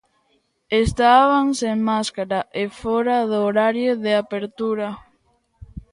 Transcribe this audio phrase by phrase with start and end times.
[0.83, 4.87] Estaban sen máscara e fóra do horario de apertura.